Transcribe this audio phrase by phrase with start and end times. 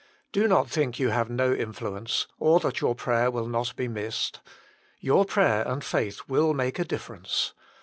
[0.31, 4.39] Do not think you have no influence, or that your prayer will not be missed.
[4.99, 7.53] Your prayer and faith will make a difference.